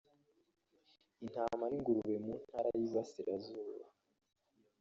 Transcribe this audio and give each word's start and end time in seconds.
intama 1.23 1.65
n’ 1.67 1.73
ingurube 1.77 2.15
mu 2.25 2.33
ntara 2.47 2.69
y’iburasizuba 2.77 3.85